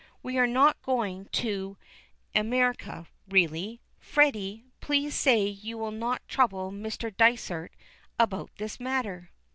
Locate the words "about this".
8.19-8.79